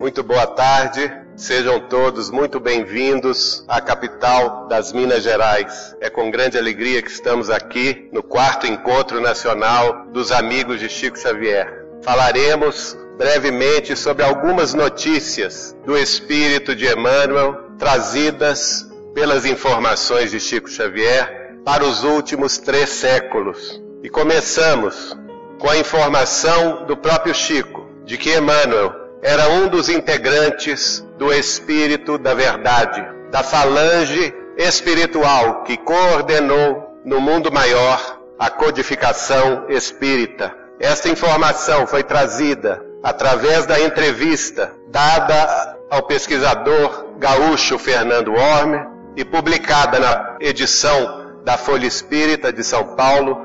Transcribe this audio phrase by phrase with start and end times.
[0.00, 5.94] Muito boa tarde, sejam todos muito bem-vindos à capital das Minas Gerais.
[6.00, 11.16] É com grande alegria que estamos aqui no quarto encontro nacional dos amigos de Chico
[11.16, 11.86] Xavier.
[12.02, 21.60] Falaremos brevemente sobre algumas notícias do espírito de Emmanuel trazidas pelas informações de Chico Xavier
[21.64, 23.80] para os últimos três séculos.
[24.02, 25.16] E começamos
[25.60, 32.18] com a informação do próprio Chico de que Emmanuel era um dos integrantes do Espírito
[32.18, 40.54] da Verdade, da falange espiritual que coordenou no mundo maior a codificação espírita.
[40.78, 48.78] Esta informação foi trazida através da entrevista dada ao pesquisador gaúcho Fernando Orme
[49.16, 53.38] e publicada na edição da Folha Espírita de São Paulo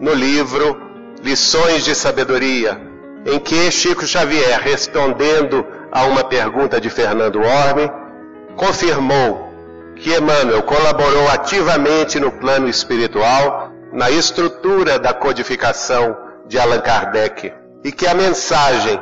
[0.00, 0.80] no livro
[1.22, 2.80] Lições de Sabedoria,
[3.26, 7.90] em que Chico Xavier, respondendo a uma pergunta de Fernando Orme,
[8.56, 9.52] confirmou
[9.96, 17.52] que Emmanuel colaborou ativamente no plano espiritual, na estrutura da codificação de Allan Kardec,
[17.82, 19.00] e que a mensagem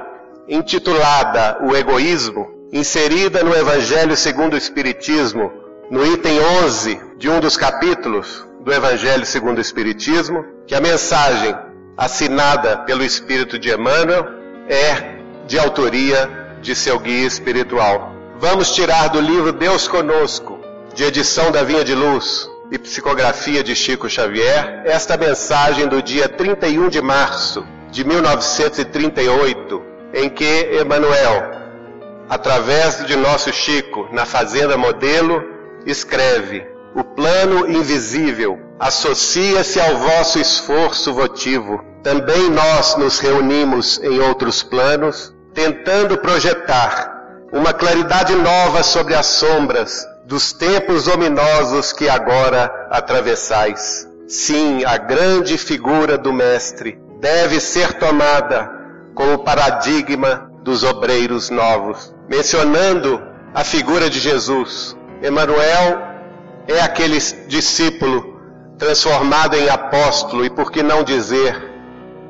[0.49, 5.53] intitulada O Egoísmo, inserida no Evangelho segundo o Espiritismo,
[5.91, 11.55] no item 11 de um dos capítulos do Evangelho segundo o Espiritismo, que a mensagem
[11.97, 14.27] assinada pelo Espírito de Emmanuel,
[14.69, 15.15] é
[15.47, 18.15] de autoria de seu guia espiritual.
[18.39, 20.59] Vamos tirar do livro Deus Conosco,
[20.95, 26.29] de edição da Vinha de Luz e psicografia de Chico Xavier, esta mensagem do dia
[26.29, 29.83] 31 de março de 1938,
[30.15, 31.53] em que Emmanuel,
[32.29, 35.45] através de nosso Chico, na Fazenda Modelo,
[35.87, 41.85] escreve: O plano invisível associa-se ao vosso esforço votivo.
[42.03, 47.13] Também nós nos reunimos em outros planos, tentando projetar
[47.53, 54.09] uma claridade nova sobre as sombras dos tempos ominosos que agora atravessais.
[54.27, 58.71] Sim, a grande figura do Mestre deve ser tomada
[59.15, 62.15] como paradigma dos obreiros novos.
[62.29, 63.23] Mencionando
[63.55, 66.03] a figura de Jesus, Emanuel
[66.67, 68.34] é aquele discípulo
[68.79, 71.73] transformado em apóstolo e por que não dizer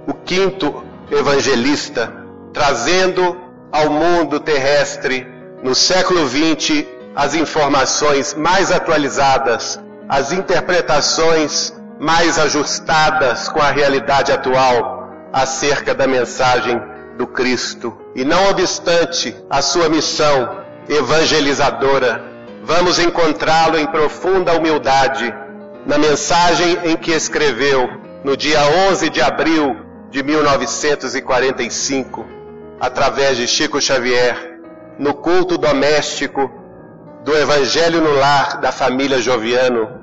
[0.06, 2.12] o quinto evangelista,
[2.52, 3.36] trazendo
[3.72, 5.26] ao mundo terrestre
[5.62, 6.84] no século XX
[7.16, 16.80] as informações mais atualizadas, as interpretações mais ajustadas com a realidade atual acerca da mensagem
[17.16, 17.96] do Cristo.
[18.14, 22.22] E não obstante a sua missão evangelizadora,
[22.62, 25.32] vamos encontrá-lo em profunda humildade
[25.86, 27.88] na mensagem em que escreveu
[28.24, 28.58] no dia
[28.90, 29.76] 11 de abril
[30.10, 32.24] de 1945,
[32.80, 34.58] através de Chico Xavier,
[34.98, 36.50] no culto doméstico
[37.24, 40.02] do Evangelho no Lar da família Joviano,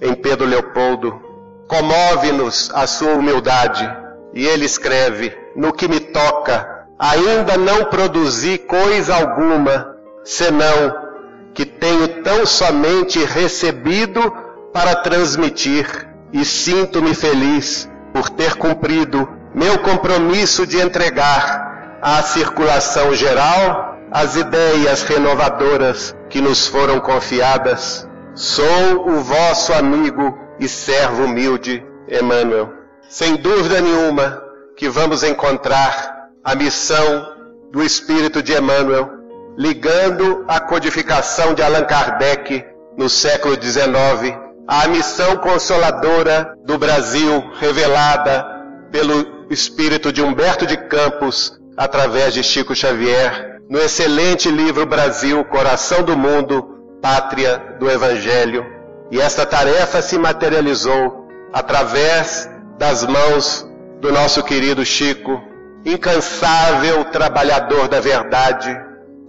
[0.00, 1.20] em Pedro Leopoldo.
[1.66, 3.90] Comove-nos a sua humildade.
[4.32, 11.08] E ele escreve: No que me toca, ainda não produzi coisa alguma, senão
[11.52, 20.66] que tenho tão somente recebido para transmitir e sinto-me feliz por ter cumprido meu compromisso
[20.66, 28.08] de entregar à circulação geral as ideias renovadoras que nos foram confiadas.
[28.34, 32.72] Sou o vosso amigo e servo humilde, Emmanuel.
[33.08, 34.42] Sem dúvida nenhuma
[34.76, 37.26] que vamos encontrar a missão
[37.72, 39.10] do Espírito de Emmanuel,
[39.56, 42.64] ligando a codificação de Allan Kardec
[42.96, 48.44] no século XIX a missão consoladora do Brasil revelada
[48.92, 56.02] pelo espírito de Humberto de Campos através de Chico Xavier no excelente livro Brasil, Coração
[56.02, 58.62] do Mundo, Pátria do Evangelho.
[59.10, 63.66] E esta tarefa se materializou através das mãos
[64.02, 65.40] do nosso querido Chico,
[65.82, 68.78] incansável trabalhador da verdade,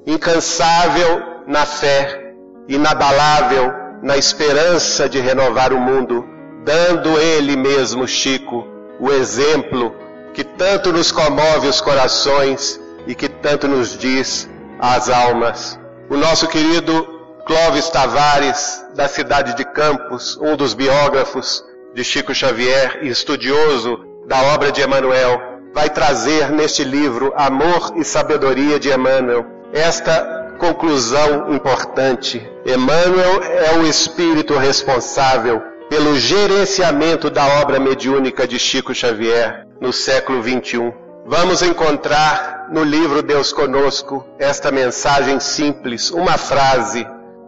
[0.06, 2.34] incansável na fé,
[2.68, 6.28] inabalável na esperança de renovar o mundo,
[6.64, 8.68] dando ele mesmo, Chico,
[9.00, 9.96] o exemplo
[10.34, 14.50] que tanto nos comove os corações e que tanto nos diz
[14.80, 15.80] as almas.
[16.10, 17.08] O nosso querido
[17.46, 21.64] Clóvis Tavares, da cidade de Campos, um dos biógrafos
[21.94, 25.42] de Chico Xavier e estudioso da obra de Emmanuel,
[25.74, 32.48] vai trazer neste livro Amor e Sabedoria de Emmanuel esta conclusão importante.
[32.66, 40.44] Emmanuel é o espírito responsável pelo gerenciamento da obra mediúnica de Chico Xavier no século
[40.44, 40.94] XXI.
[41.26, 47.08] vamos encontrar no livro Deus Conosco esta mensagem simples, uma frase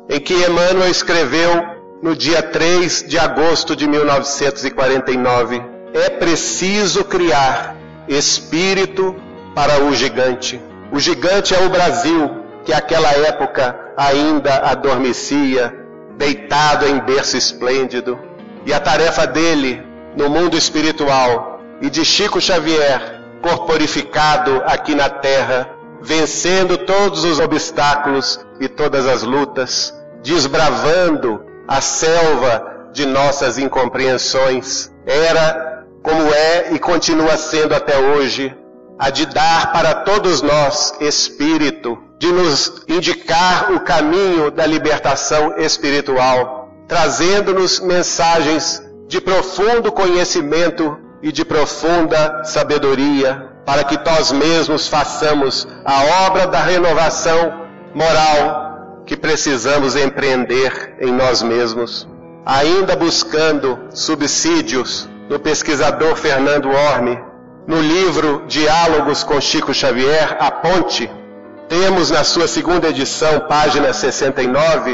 [0.09, 1.63] em que Emmanuel escreveu
[2.01, 5.61] no dia 3 de agosto de 1949:
[5.93, 7.75] É preciso criar
[8.07, 9.15] espírito
[9.53, 10.59] para o gigante.
[10.91, 15.73] O gigante é o Brasil, que naquela época ainda adormecia,
[16.17, 18.19] deitado em berço esplêndido.
[18.65, 19.83] E a tarefa dele
[20.15, 25.69] no mundo espiritual e de Chico Xavier, corporificado aqui na terra,
[26.01, 29.93] vencendo todos os obstáculos e todas as lutas,
[30.23, 38.55] desbravando a selva de nossas incompreensões, era, como é e continua sendo até hoje,
[38.99, 46.69] a de dar para todos nós espírito, de nos indicar o caminho da libertação espiritual,
[46.87, 56.27] trazendo-nos mensagens de profundo conhecimento e de profunda sabedoria, para que nós mesmos façamos a
[56.27, 57.65] obra da renovação
[57.95, 62.07] moral que precisamos empreender em nós mesmos.
[62.45, 67.17] Ainda buscando subsídios no pesquisador Fernando Orme,
[67.65, 71.09] no livro Diálogos com Chico Xavier, A Ponte,
[71.71, 74.93] temos na sua segunda edição, página 69,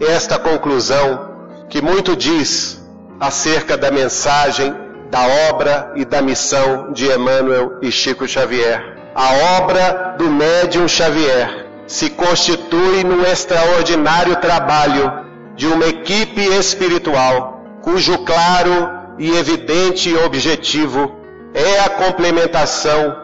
[0.00, 1.36] esta conclusão
[1.68, 2.84] que muito diz
[3.20, 4.74] acerca da mensagem,
[5.08, 8.96] da obra e da missão de Emmanuel e Chico Xavier.
[9.14, 15.24] A obra do médium Xavier se constitui num extraordinário trabalho
[15.54, 21.20] de uma equipe espiritual, cujo claro e evidente objetivo
[21.54, 23.16] é a complementação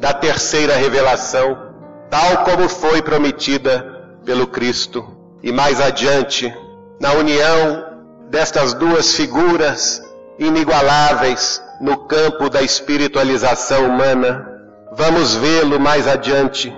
[0.00, 1.65] da terceira revelação,
[2.10, 5.06] tal como foi prometida pelo Cristo.
[5.42, 6.52] E mais adiante,
[7.00, 7.84] na união
[8.30, 10.02] destas duas figuras
[10.38, 14.46] inigualáveis no campo da espiritualização humana.
[14.92, 16.74] Vamos vê-lo mais adiante.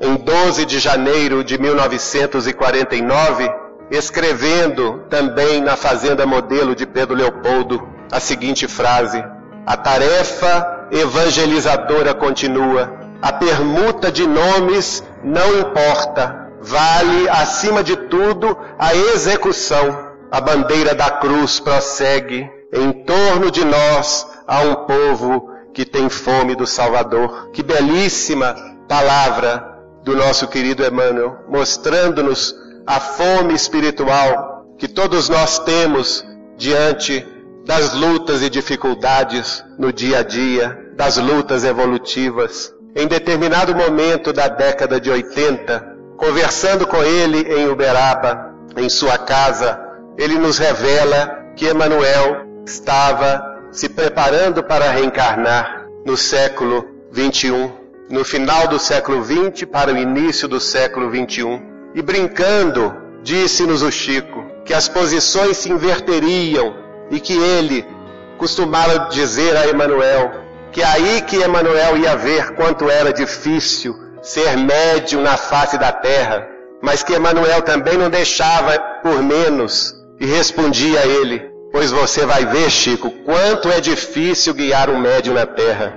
[0.00, 3.50] Em 12 de janeiro de 1949,
[3.90, 9.22] escrevendo também na Fazenda Modelo de Pedro Leopoldo a seguinte frase:
[9.66, 12.99] A tarefa evangelizadora continua.
[13.22, 16.48] A permuta de nomes não importa.
[16.60, 22.48] Vale, acima de tudo, a execução a bandeira da cruz prossegue.
[22.72, 27.50] Em torno de nós há um povo que tem fome do Salvador.
[27.52, 28.54] Que belíssima
[28.88, 29.66] palavra
[30.04, 32.54] do nosso querido Emmanuel, mostrando-nos
[32.86, 36.24] a fome espiritual que todos nós temos
[36.56, 37.26] diante
[37.66, 42.72] das lutas e dificuldades no dia a dia, das lutas evolutivas.
[42.94, 49.80] Em determinado momento da década de 80, conversando com ele em Uberaba, em sua casa,
[50.18, 57.70] ele nos revela que Emanuel estava se preparando para reencarnar no século 21,
[58.10, 61.62] no final do século 20 para o início do século 21.
[61.94, 62.92] E brincando,
[63.22, 66.74] disse-nos o Chico que as posições se inverteriam
[67.10, 67.86] e que ele
[68.36, 70.39] costumava dizer a Emanuel
[70.72, 76.46] que aí que Emanuel ia ver quanto era difícil ser médium na face da terra,
[76.82, 82.46] mas que Emanuel também não deixava por menos e respondi a ele: Pois você vai
[82.46, 85.94] ver, Chico, quanto é difícil guiar um médium na terra.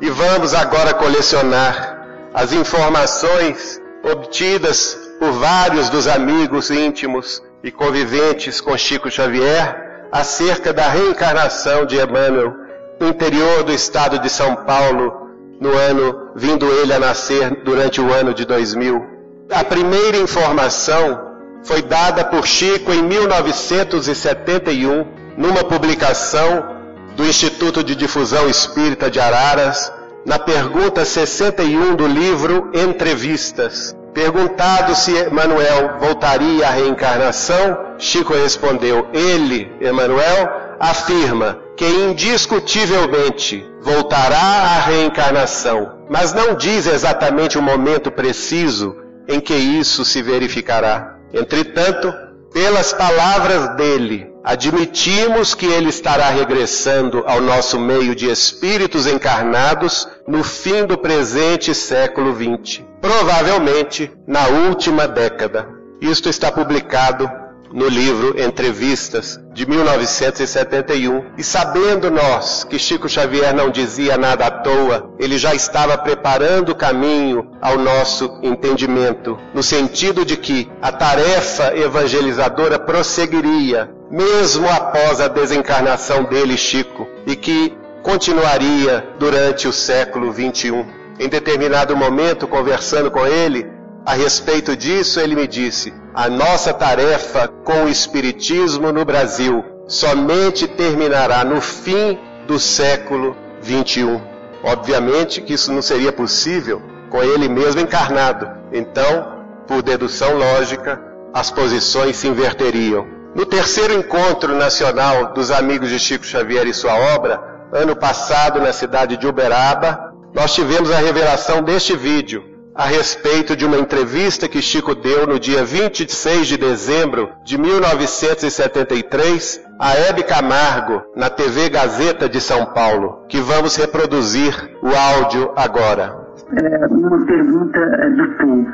[0.00, 8.76] E vamos agora colecionar as informações obtidas por vários dos amigos íntimos e conviventes com
[8.76, 9.83] Chico Xavier
[10.14, 12.54] acerca da reencarnação de Emmanuel
[13.00, 15.28] interior do estado de São Paulo,
[15.60, 19.04] no ano, vindo ele a nascer durante o ano de 2000.
[19.50, 21.32] A primeira informação
[21.64, 25.04] foi dada por Chico em 1971,
[25.36, 26.76] numa publicação
[27.16, 29.92] do Instituto de Difusão Espírita de Araras,
[30.24, 33.96] na pergunta 61 do livro Entrevistas.
[34.14, 44.80] Perguntado se Emanuel voltaria à reencarnação, Chico respondeu: Ele, Emanuel, afirma que indiscutivelmente voltará à
[44.82, 51.16] reencarnação, mas não diz exatamente o momento preciso em que isso se verificará.
[51.32, 52.14] Entretanto,
[52.52, 60.44] pelas palavras dele, admitimos que ele estará regressando ao nosso meio de espíritos encarnados no
[60.44, 65.68] fim do presente século XX, provavelmente na última década.
[66.00, 67.30] Isto está publicado
[67.70, 71.32] no livro Entrevistas de 1971.
[71.36, 76.70] E sabendo nós que Chico Xavier não dizia nada à toa, ele já estava preparando
[76.70, 85.20] o caminho ao nosso entendimento, no sentido de que a tarefa evangelizadora prosseguiria, mesmo após
[85.20, 91.03] a desencarnação dele, Chico, e que continuaria durante o século 21.
[91.18, 93.70] Em determinado momento, conversando com ele
[94.04, 100.66] a respeito disso, ele me disse: a nossa tarefa com o Espiritismo no Brasil somente
[100.66, 104.20] terminará no fim do século 21.
[104.62, 108.48] Obviamente que isso não seria possível com ele mesmo encarnado.
[108.72, 111.00] Então, por dedução lógica,
[111.32, 113.06] as posições se inverteriam.
[113.34, 117.42] No terceiro encontro nacional dos amigos de Chico Xavier e sua obra,
[117.72, 120.03] ano passado na cidade de Uberaba,
[120.34, 122.42] nós tivemos a revelação deste vídeo
[122.74, 129.62] a respeito de uma entrevista que Chico deu no dia 26 de dezembro de 1973
[129.78, 136.16] a Hebe Camargo na TV Gazeta de São Paulo, que vamos reproduzir o áudio agora.
[136.60, 137.78] É uma pergunta
[138.10, 138.66] do povo.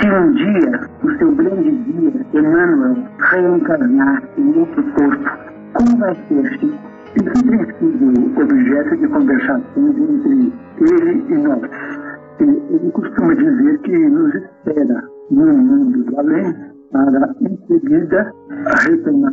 [0.00, 5.28] Se um dia, o seu grande dia, Emmanuel, reencarnar em outro corpo,
[5.74, 6.78] como vai ser, Chico?
[7.16, 7.32] E tem
[7.78, 11.70] sido objeto de conversações entre ele e nós?
[12.38, 16.54] Ele costuma dizer que nos espera no mundo do além
[16.92, 18.32] para, em seguida,
[18.86, 19.32] retomar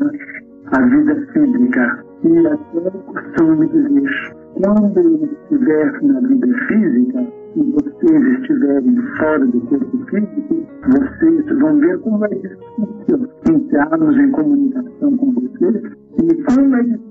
[0.72, 2.04] a vida física.
[2.24, 4.10] E até costumo dizer,
[4.56, 11.80] quando ele estiver na vida física, e vocês estiverem fora do corpo físico, vocês vão
[11.80, 15.84] ver como é difícil entrarmos em comunicação com vocês
[16.24, 17.07] e como é difícil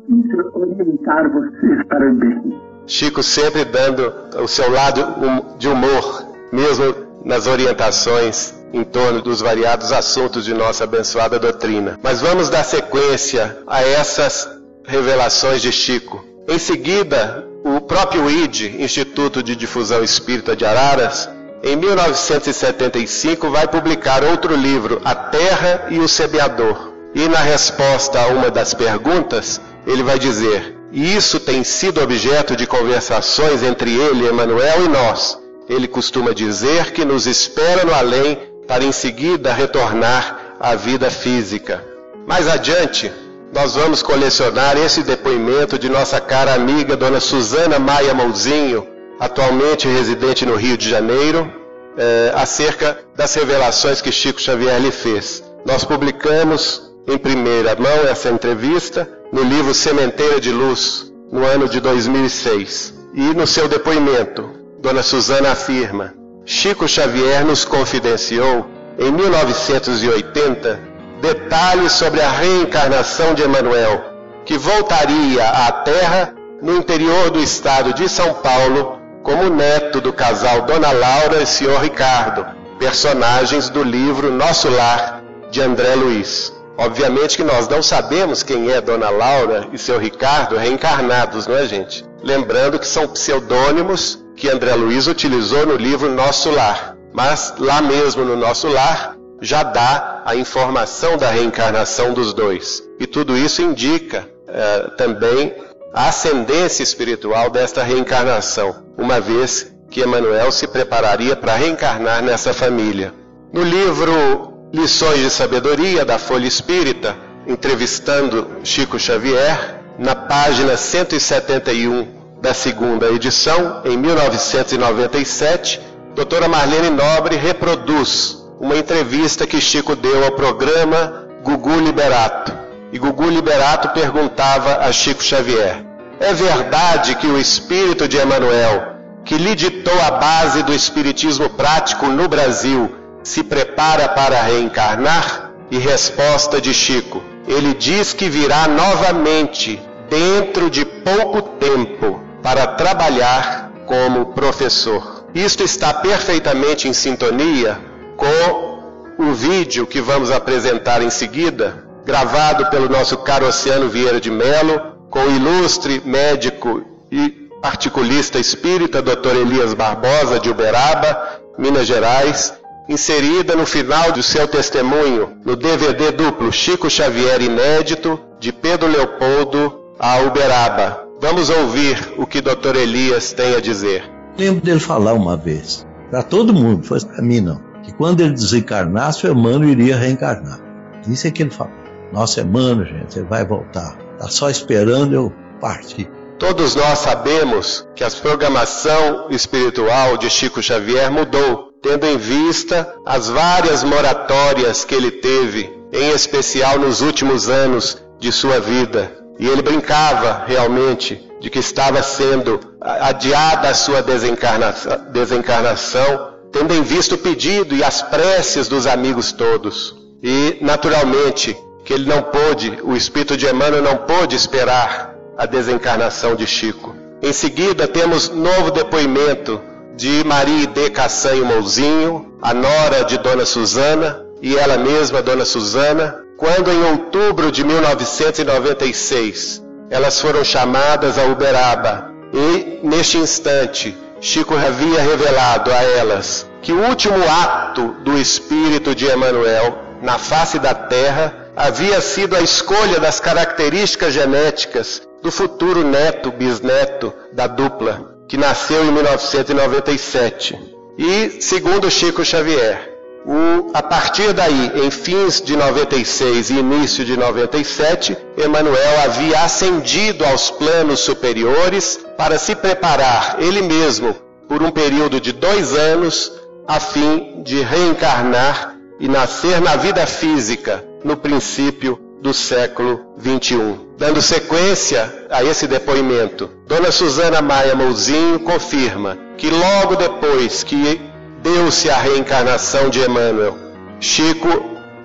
[0.55, 2.61] orientar vocês para o bem.
[2.87, 6.95] Chico sempre dando o seu lado de humor, mesmo
[7.25, 11.99] nas orientações em torno dos variados assuntos de nossa abençoada doutrina.
[12.03, 14.49] Mas vamos dar sequência a essas
[14.85, 16.25] revelações de Chico.
[16.49, 21.29] Em seguida, o próprio ID, Instituto de Difusão Espírita de Araras,
[21.63, 26.93] em 1975 vai publicar outro livro, A Terra e o Semeador.
[27.15, 32.57] E na resposta a uma das perguntas, ele vai dizer: e isso tem sido objeto
[32.57, 35.39] de conversações entre ele, Emmanuel e nós.
[35.69, 41.85] Ele costuma dizer que nos espera no além para em seguida retornar à vida física.
[42.27, 43.13] Mais adiante,
[43.53, 48.87] nós vamos colecionar esse depoimento de nossa cara amiga Dona Suzana Maia Mouzinho,
[49.19, 51.53] atualmente residente no Rio de Janeiro,
[51.97, 55.43] é, acerca das revelações que Chico Xavier lhe fez.
[55.65, 61.81] Nós publicamos em primeira mão essa entrevista no livro Sementeira de Luz, no ano de
[61.81, 62.95] 2006.
[63.15, 66.15] E no seu depoimento, Dona Suzana afirma:
[66.45, 68.67] Chico Xavier nos confidenciou,
[68.99, 70.81] em 1980,
[71.21, 74.05] detalhes sobre a reencarnação de Emanuel,
[74.45, 80.63] que voltaria à Terra no interior do estado de São Paulo como neto do casal
[80.63, 82.47] Dona Laura e Senhor Ricardo,
[82.79, 86.56] personagens do livro Nosso Lar de André Luiz.
[86.79, 91.67] Obviamente que nós não sabemos quem é Dona Laura e seu Ricardo reencarnados, não é,
[91.67, 92.05] gente?
[92.23, 96.97] Lembrando que são pseudônimos que André Luiz utilizou no livro Nosso Lar.
[97.13, 102.83] Mas lá mesmo no Nosso Lar, já dá a informação da reencarnação dos dois.
[103.01, 105.55] E tudo isso indica é, também
[105.95, 113.15] a ascendência espiritual desta reencarnação, uma vez que Emmanuel se prepararia para reencarnar nessa família.
[113.51, 117.17] No livro Lições de Sabedoria da Folha Espírita,
[117.47, 122.07] entrevistando Chico Xavier, na página 171
[122.43, 125.81] da segunda edição, em 1997,
[126.15, 132.53] doutora Marlene Nobre reproduz uma entrevista que Chico deu ao programa Gugu Liberato.
[132.93, 135.87] E Gugu Liberato perguntava a Chico Xavier:
[136.21, 142.09] É verdade que o espírito de Emanuel, que lhe ditou a base do espiritismo prático
[142.09, 145.51] no Brasil, se prepara para reencarnar?
[145.69, 153.73] E resposta de Chico: Ele diz que virá novamente dentro de pouco tempo para trabalhar
[153.85, 155.27] como professor.
[155.35, 157.81] Isto está perfeitamente em sintonia
[158.17, 158.77] com
[159.19, 164.99] o vídeo que vamos apresentar em seguida, gravado pelo nosso caro Oceano Vieira de Melo,
[165.11, 169.35] com o ilustre médico e articulista espírita Dr.
[169.35, 172.55] Elias Barbosa de Uberaba, Minas Gerais,
[172.89, 179.81] inserida no final de seu testemunho no DVD duplo Chico Xavier Inédito, de Pedro Leopoldo
[179.99, 181.05] a Uberaba.
[181.21, 182.77] Vamos ouvir o que Dr.
[182.77, 184.05] Elias tem a dizer.
[184.39, 188.33] Lembro dele falar uma vez, para todo mundo, foi para mim não que quando ele
[188.33, 190.61] desencarnasse, o Emmanuel iria reencarnar.
[191.09, 191.73] Isso é que ele falou.
[192.13, 193.97] Nossa, Emmanuel, gente, ele vai voltar.
[194.15, 196.11] Está só esperando eu partir.
[196.37, 203.29] Todos nós sabemos que a programação espiritual de Chico Xavier mudou, tendo em vista as
[203.29, 209.13] várias moratórias que ele teve, em especial nos últimos anos de sua vida.
[209.39, 216.83] E ele brincava realmente de que estava sendo adiada a sua desencarnação, desencarnação, tendo em
[216.83, 219.95] vista o pedido e as preces dos amigos todos.
[220.21, 226.35] E, naturalmente, que ele não pôde, o espírito de Emmanuel não pôde esperar a desencarnação
[226.35, 226.97] de Chico.
[227.23, 229.61] Em seguida, temos novo depoimento
[229.97, 236.23] de Maria de Cassanho Mouzinho, a nora de Dona Susana, e ela mesma, Dona Susana,
[236.37, 245.01] quando em outubro de 1996 elas foram chamadas a Uberaba e, neste instante, Chico havia
[245.01, 251.51] revelado a elas que o último ato do espírito de Emanuel na face da terra
[251.57, 258.85] havia sido a escolha das características genéticas do futuro neto bisneto da dupla, que nasceu
[258.85, 260.59] em 1997.
[260.99, 262.95] E, segundo Chico Xavier,
[263.27, 270.25] o, a partir daí, em fins de 96 e início de 97, Emmanuel havia ascendido
[270.25, 274.15] aos planos superiores para se preparar ele mesmo
[274.49, 276.33] por um período de dois anos
[276.69, 283.87] a fim de reencarnar e nascer na vida física no princípio do século 21.
[283.99, 291.01] Dando sequência a esse depoimento, Dona Susana Maia Mouzinho confirma que logo depois que
[291.43, 293.57] deu-se a reencarnação de Emmanuel.
[294.01, 294.49] Chico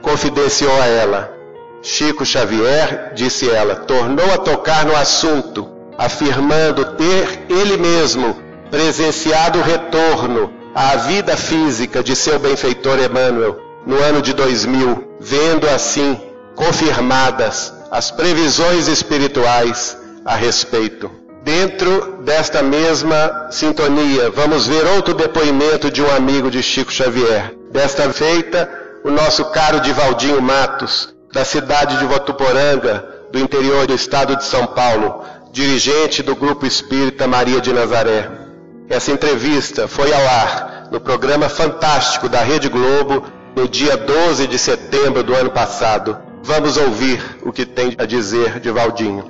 [0.02, 1.38] confidenciou a ela.
[1.82, 8.38] Chico Xavier, disse ela, tornou a tocar no assunto, afirmando ter ele mesmo
[8.70, 15.68] presenciado o retorno à vida física de seu benfeitor Emmanuel no ano de 2000, vendo
[15.68, 16.31] assim
[16.62, 21.10] confirmadas as previsões espirituais a respeito.
[21.44, 27.56] Dentro desta mesma sintonia, vamos ver outro depoimento de um amigo de Chico Xavier.
[27.72, 28.70] Desta feita,
[29.04, 34.68] o nosso caro Divaldinho Matos, da cidade de Votuporanga, do interior do estado de São
[34.68, 38.30] Paulo, dirigente do Grupo Espírita Maria de Nazaré.
[38.88, 43.26] Essa entrevista foi ao ar no programa fantástico da Rede Globo
[43.56, 46.30] no dia 12 de setembro do ano passado.
[46.44, 49.24] Vamos ouvir o que tem a dizer Divaldinho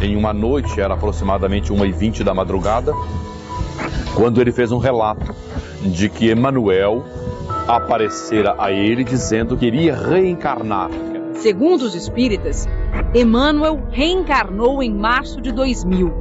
[0.00, 2.92] em uma noite, era aproximadamente 1h20 da madrugada,
[4.14, 5.34] quando ele fez um relato
[5.82, 7.04] de que Emanuel
[7.66, 10.90] aparecera a ele dizendo que iria reencarnar.
[11.34, 12.66] Segundo os espíritas,
[13.14, 16.12] Emmanuel reencarnou em março de 2000.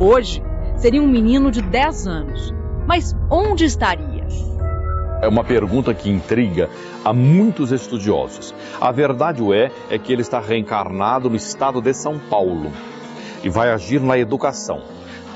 [0.00, 0.42] Hoje,
[0.76, 2.54] seria um menino de 10 anos.
[2.86, 4.13] Mas onde estaria?
[5.22, 6.68] É uma pergunta que intriga
[7.04, 8.54] a muitos estudiosos.
[8.80, 12.70] A verdade é, é que ele está reencarnado no estado de São Paulo
[13.42, 14.82] e vai agir na educação.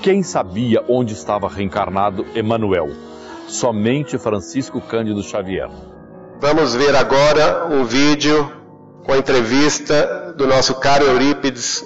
[0.02, 2.90] Quem sabia onde estava reencarnado Emanuel?
[3.46, 5.70] Somente Francisco Cândido Xavier.
[6.40, 8.52] Vamos ver agora um vídeo
[9.04, 11.84] com a entrevista do nosso caro Eurípides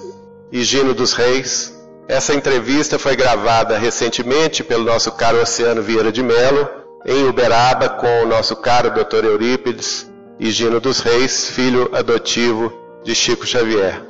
[0.51, 1.73] Higino dos Reis.
[2.07, 8.23] Essa entrevista foi gravada recentemente pelo nosso caro Oceano Vieira de Melo, em Uberaba, com
[8.23, 9.25] o nosso caro Dr.
[9.25, 14.01] Eurípides Higino dos Reis, filho adotivo de Chico Xavier.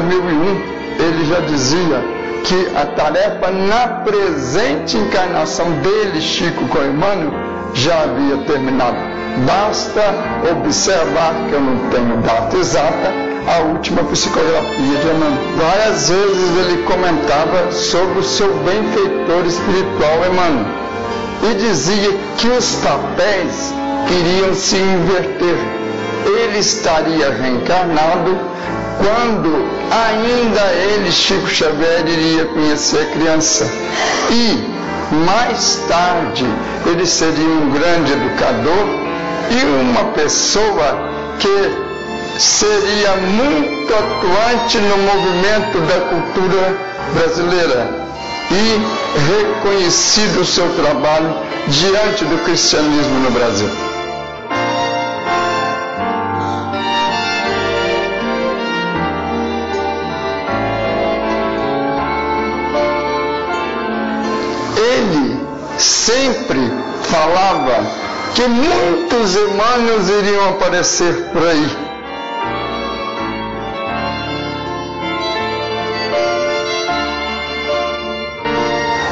[0.00, 2.04] 2001, ele já dizia
[2.44, 7.32] que a tarefa na presente encarnação dele, Chico com Emmanuel,
[7.74, 8.96] já havia terminado.
[9.46, 10.02] Basta
[10.50, 13.12] observar que eu não tenho data exata,
[13.46, 15.42] a última psicografia de Emmanuel.
[15.56, 20.86] Várias vezes ele comentava sobre o seu benfeitor espiritual Emmanuel
[21.50, 23.74] e dizia que os papéis
[24.10, 25.85] iriam se inverter.
[26.26, 28.38] Ele estaria reencarnado
[28.98, 33.70] quando ainda ele, Chico Xavier, iria conhecer a criança.
[34.30, 34.76] E
[35.24, 36.44] mais tarde
[36.84, 38.86] ele seria um grande educador
[39.50, 41.86] e uma pessoa que
[42.38, 46.76] seria muito atuante no movimento da cultura
[47.14, 47.88] brasileira
[48.50, 51.34] e reconhecido o seu trabalho
[51.68, 53.85] diante do cristianismo no Brasil.
[65.86, 66.60] Sempre
[67.02, 67.86] falava
[68.34, 71.86] que muitos Emmanuels iriam aparecer por aí.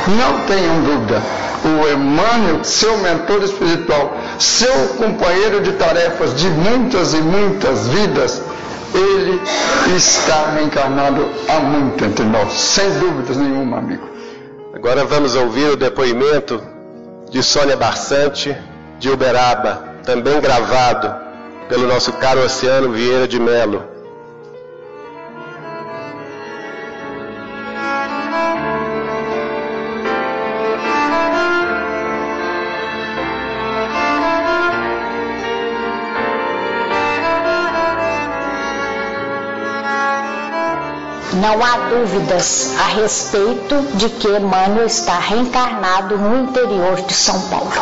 [0.06, 1.22] Não tenham dúvida,
[1.64, 8.42] o Emmanuel, seu mentor espiritual, seu companheiro de tarefas de muitas e muitas vidas,
[8.94, 9.40] ele
[9.96, 14.13] está reencarnado há muito entre nós, sem dúvidas nenhuma, amigo.
[14.74, 16.60] Agora vamos ouvir o depoimento
[17.30, 18.56] de Sônia Barçante,
[18.98, 21.14] de Uberaba, também gravado
[21.68, 23.93] pelo nosso caro Oceano Vieira de Melo.
[41.40, 47.72] Não há dúvidas a respeito de que Emmanuel está reencarnado no interior de São Paulo.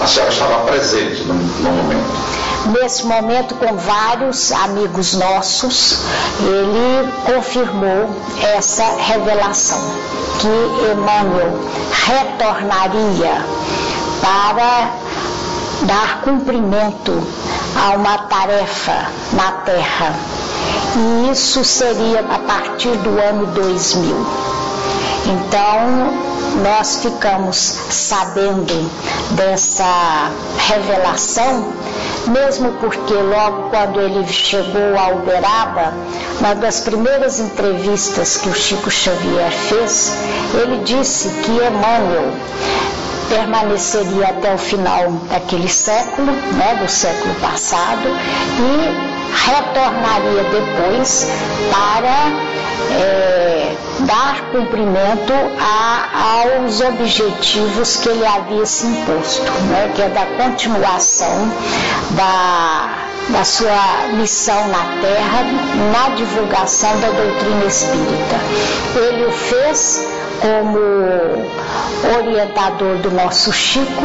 [0.00, 2.38] A senhora estava presente no, no momento?
[2.80, 5.98] Nesse momento, com vários amigos nossos,
[6.40, 8.10] ele confirmou
[8.56, 9.80] essa revelação,
[10.38, 11.58] que Emmanuel
[12.06, 13.44] retornaria
[14.20, 14.90] para
[15.82, 17.22] dar cumprimento
[17.76, 20.14] a uma tarefa na Terra
[20.96, 24.16] e isso seria a partir do ano 2000.
[25.26, 26.28] Então,
[26.62, 28.90] nós ficamos sabendo
[29.32, 30.30] dessa
[30.68, 31.72] revelação,
[32.28, 35.92] mesmo porque logo quando ele chegou a Uberaba,
[36.40, 40.12] uma das primeiras entrevistas que o Chico Xavier fez,
[40.54, 42.32] ele disse que Emmanuel
[43.28, 51.28] permaneceria até o final daquele século, né, do século passado, e retornaria depois
[51.70, 52.58] para
[52.92, 60.26] é, dar cumprimento a, aos objetivos que ele havia se imposto, né, que é da
[60.42, 61.52] continuação
[62.10, 62.94] da,
[63.30, 65.44] da sua missão na Terra,
[65.92, 68.36] na divulgação da doutrina espírita.
[68.96, 70.06] Ele o fez
[70.40, 70.78] como
[72.16, 74.04] orientador do nosso Chico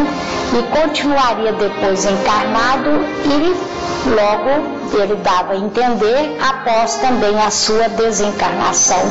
[0.57, 2.89] e continuaria depois encarnado
[3.25, 3.73] e
[4.05, 9.01] Logo, ele dava a entender após também a sua desencarnação,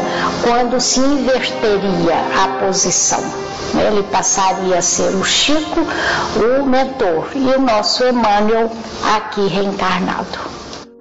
[0.43, 3.23] quando se inverteria a posição.
[3.75, 5.81] Ele passaria a ser o Chico,
[6.37, 8.71] o mentor, e o nosso Emmanuel
[9.17, 10.53] aqui reencarnado.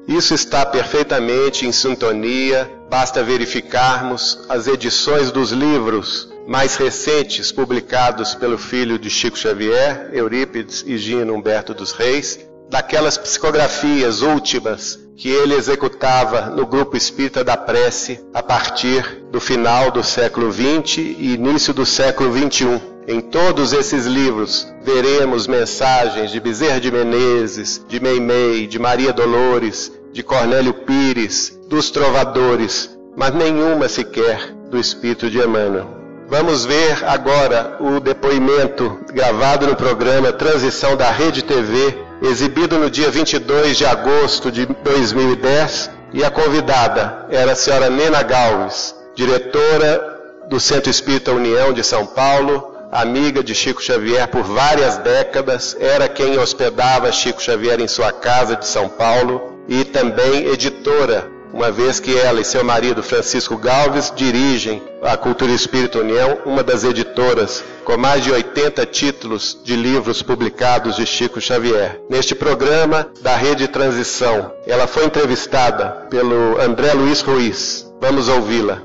[0.07, 8.57] Isso está perfeitamente em sintonia, basta verificarmos as edições dos livros mais recentes publicados pelo
[8.57, 12.39] filho de Chico Xavier, Eurípides e Gino Humberto dos Reis,
[12.71, 19.91] daquelas psicografias últimas que ele executava no grupo espírita da prece a partir do final
[19.91, 22.81] do século XX e início do século XXI.
[23.09, 29.91] Em todos esses livros veremos mensagens de Bezerra de Menezes, de Meimei, de Maria Dolores,
[30.13, 35.89] de Cornélio Pires, dos trovadores, mas nenhuma sequer do espírito de Emmanuel.
[36.29, 43.09] Vamos ver agora o depoimento gravado no programa Transição da Rede TV exibido no dia
[43.09, 50.59] 22 de agosto de 2010, e a convidada era a senhora Nena Galves, diretora do
[50.59, 56.37] Centro Espírita União de São Paulo, amiga de Chico Xavier por várias décadas, era quem
[56.37, 62.17] hospedava Chico Xavier em sua casa de São Paulo e também editora uma vez que
[62.17, 67.97] ela e seu marido Francisco Galves dirigem a Cultura Espírita União, uma das editoras com
[67.97, 71.99] mais de 80 títulos de livros publicados de Chico Xavier.
[72.09, 77.87] Neste programa da Rede Transição, ela foi entrevistada pelo André Luiz Ruiz.
[77.99, 78.79] Vamos ouvi-la.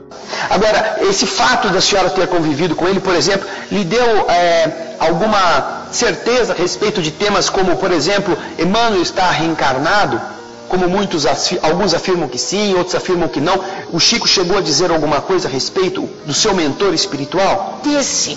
[0.50, 5.86] Agora, esse fato da senhora ter convivido com ele, por exemplo, lhe deu é, alguma
[5.90, 10.20] certeza a respeito de temas como, por exemplo, Emmanuel está reencarnado?
[10.68, 11.24] Como muitos
[11.62, 13.58] alguns afirmam que sim, outros afirmam que não.
[13.92, 17.80] O Chico chegou a dizer alguma coisa a respeito do seu mentor espiritual?
[17.82, 18.36] Disse.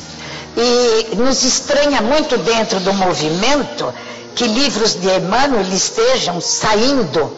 [0.58, 3.94] E nos estranha muito dentro do movimento
[4.36, 7.32] que livros de Emmanuel estejam saindo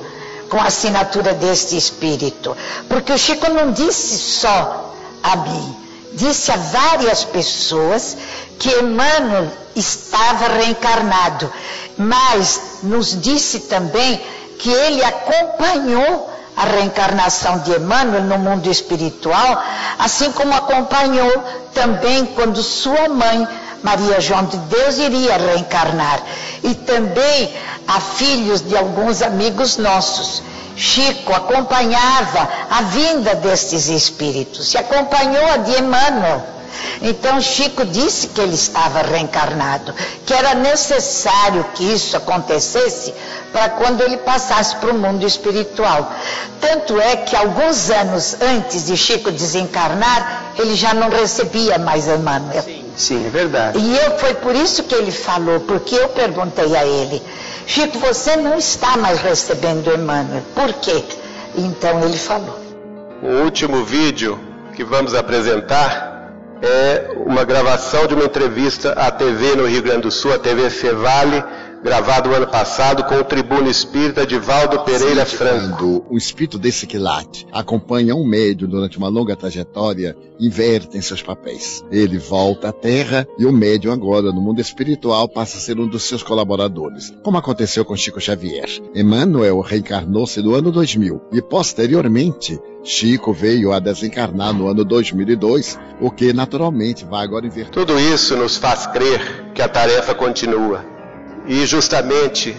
[0.50, 2.56] com a assinatura deste espírito.
[2.90, 5.76] Porque o Chico não disse só a mim,
[6.14, 8.18] disse a várias pessoas
[8.60, 11.52] que Emmanuel estava reencarnado,
[11.98, 14.22] mas nos disse também
[14.62, 19.64] que ele acompanhou a reencarnação de Emmanuel no mundo espiritual,
[19.98, 21.44] assim como acompanhou
[21.74, 23.48] também quando sua mãe,
[23.82, 26.22] Maria João de Deus, iria reencarnar.
[26.64, 27.52] E também
[27.88, 30.44] a filhos de alguns amigos nossos.
[30.76, 36.44] Chico acompanhava a vinda destes espíritos e acompanhou a de Emmanuel.
[37.02, 39.94] Então Chico disse que ele estava reencarnado,
[40.26, 43.14] que era necessário que isso acontecesse
[43.52, 46.14] para quando ele passasse para o mundo espiritual.
[46.60, 52.64] Tanto é que alguns anos antes de Chico desencarnar, ele já não recebia mais Emmanuel.
[52.64, 53.80] Sim, Sim, é verdade.
[53.80, 57.22] E eu, foi por isso que ele falou, porque eu perguntei a ele,
[57.66, 61.04] Chico, você não está mais recebendo Emmanuel, por quê?
[61.56, 62.60] Então ele falou.
[63.22, 64.40] O último vídeo
[64.76, 66.11] que vamos apresentar
[66.62, 70.70] é uma gravação de uma entrevista à TV no Rio Grande do Sul, a TV
[70.70, 71.44] Fevale,
[71.84, 75.78] gravado ano passado com o tribuno espírita Divaldo Pereira Franco.
[75.78, 81.84] Quando um espírito desse quilate acompanha um médium durante uma longa trajetória, invertem seus papéis.
[81.92, 85.88] Ele volta à Terra e o médium agora, no mundo espiritual, passa a ser um
[85.88, 88.70] dos seus colaboradores, como aconteceu com Chico Xavier.
[88.94, 96.12] Emmanuel reencarnou-se no ano 2000 e, posteriormente, Chico veio a desencarnar no ano 2002, o
[96.12, 97.72] que naturalmente vai agora inverter.
[97.72, 101.01] Tudo isso nos faz crer que a tarefa continua
[101.48, 102.56] e justamente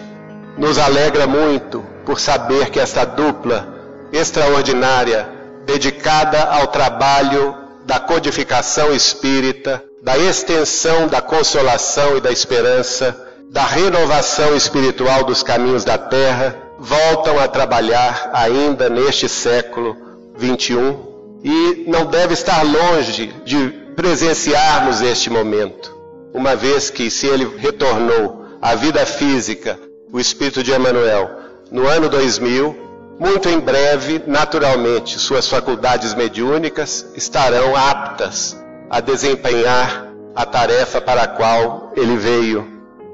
[0.57, 3.69] nos alegra muito por saber que esta dupla
[4.13, 5.29] extraordinária,
[5.65, 13.17] dedicada ao trabalho da codificação espírita, da extensão da consolação e da esperança,
[13.51, 19.97] da renovação espiritual dos caminhos da terra, voltam a trabalhar ainda neste século
[20.37, 21.13] 21
[21.45, 25.95] e não deve estar longe de presenciarmos este momento,
[26.33, 29.77] uma vez que se ele retornou a vida física,
[30.13, 31.29] o espírito de Emmanuel,
[31.69, 38.57] no ano 2000, muito em breve, naturalmente, suas faculdades mediúnicas estarão aptas
[38.89, 42.65] a desempenhar a tarefa para a qual ele veio.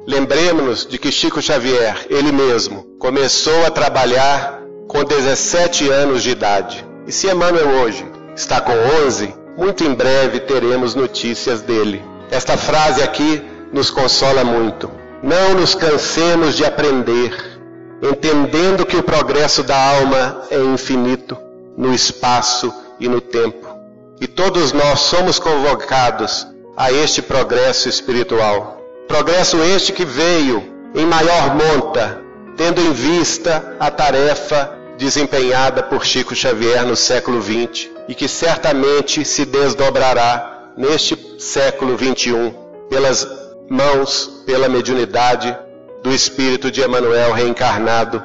[0.06, 6.84] Lembremos-nos de que Chico Xavier, ele mesmo, começou a trabalhar com 17 anos de idade.
[7.06, 8.04] E se Emmanuel hoje
[8.36, 8.72] está com
[9.06, 12.04] 11, muito em breve teremos notícias dele.
[12.30, 15.07] Esta frase aqui nos consola muito.
[15.22, 17.34] Não nos cansemos de aprender,
[18.00, 21.36] entendendo que o progresso da alma é infinito
[21.76, 23.66] no espaço e no tempo.
[24.20, 28.80] E todos nós somos convocados a este progresso espiritual.
[29.08, 32.22] Progresso este que veio em maior monta,
[32.56, 39.24] tendo em vista a tarefa desempenhada por Chico Xavier no século XX e que certamente
[39.24, 42.54] se desdobrará neste século XXI
[42.88, 43.37] pelas
[43.68, 45.56] mãos pela mediunidade
[46.02, 48.22] do espírito de Emanuel reencarnado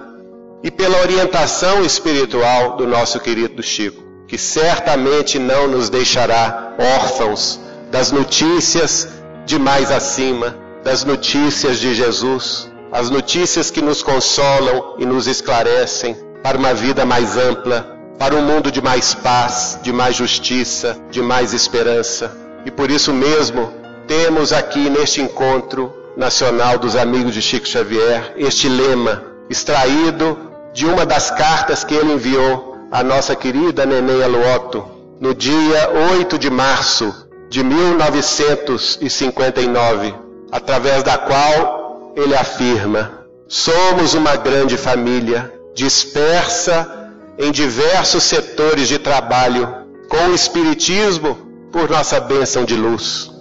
[0.63, 7.59] e pela orientação espiritual do nosso querido Chico, que certamente não nos deixará órfãos
[7.91, 9.09] das notícias
[9.45, 16.15] de mais acima, das notícias de Jesus, as notícias que nos consolam e nos esclarecem
[16.41, 21.21] para uma vida mais ampla, para um mundo de mais paz, de mais justiça, de
[21.21, 22.31] mais esperança.
[22.65, 23.73] E por isso mesmo,
[24.07, 30.37] temos aqui neste encontro nacional dos amigos de Chico Xavier este lema, extraído
[30.73, 34.85] de uma das cartas que ele enviou à nossa querida Neném Aluoto,
[35.19, 40.13] no dia 8 de março de 1959,
[40.51, 49.67] através da qual ele afirma: Somos uma grande família, dispersa em diversos setores de trabalho,
[50.07, 51.35] com o Espiritismo
[51.71, 53.32] por nossa bênção de luz.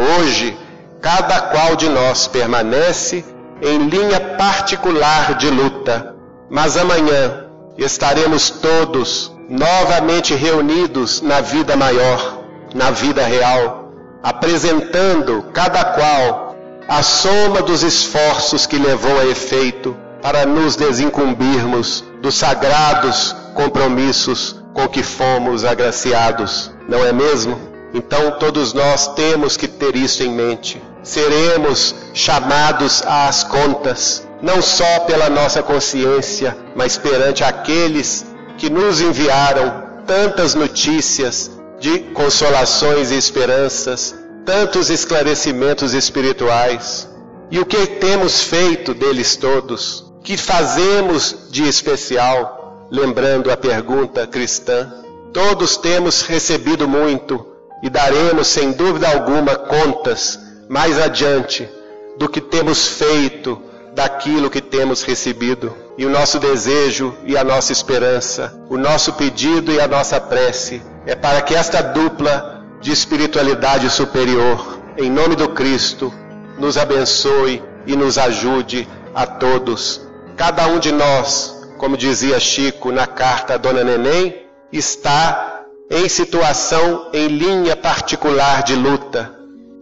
[0.00, 0.56] Hoje,
[1.02, 3.22] cada qual de nós permanece
[3.60, 6.14] em linha particular de luta,
[6.48, 16.56] mas amanhã estaremos todos novamente reunidos na vida maior, na vida real, apresentando cada qual
[16.88, 24.88] a soma dos esforços que levou a efeito para nos desincumbirmos dos sagrados compromissos com
[24.88, 27.69] que fomos agraciados, não é mesmo?
[27.92, 30.80] Então todos nós temos que ter isso em mente.
[31.02, 38.26] Seremos chamados às contas, não só pela nossa consciência, mas perante aqueles
[38.58, 41.50] que nos enviaram tantas notícias
[41.80, 47.08] de consolações e esperanças, tantos esclarecimentos espirituais.
[47.50, 50.04] E o que temos feito deles todos?
[50.22, 52.86] Que fazemos de especial?
[52.90, 54.92] Lembrando a pergunta cristã.
[55.32, 57.46] Todos temos recebido muito,
[57.82, 60.38] e daremos sem dúvida alguma contas
[60.68, 61.68] mais adiante
[62.16, 63.60] do que temos feito
[63.94, 65.74] daquilo que temos recebido.
[65.98, 70.82] E o nosso desejo e a nossa esperança, o nosso pedido e a nossa prece
[71.06, 76.12] é para que esta dupla de espiritualidade superior, em nome do Cristo,
[76.58, 80.00] nos abençoe e nos ajude a todos.
[80.36, 85.59] Cada um de nós, como dizia Chico na carta a Dona Neném, está
[85.90, 89.34] em situação em linha particular de luta.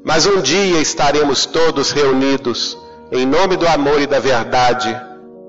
[0.03, 2.79] Mas um dia estaremos todos reunidos
[3.13, 4.99] em nome do amor e da verdade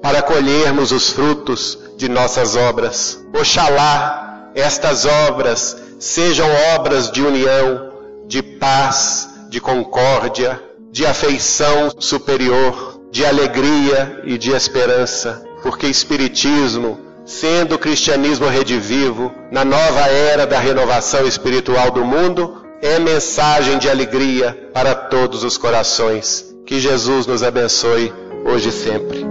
[0.02, 3.24] para colhermos os frutos de nossas obras.
[3.34, 7.92] Oxalá estas obras sejam obras de união,
[8.28, 17.76] de paz, de concórdia, de afeição superior, de alegria e de esperança, porque Espiritismo, sendo
[17.76, 24.72] o cristianismo redivivo, na nova era da renovação espiritual do mundo, é mensagem de alegria
[24.74, 26.56] para todos os corações.
[26.66, 28.12] Que Jesus nos abençoe
[28.46, 29.29] hoje e sempre.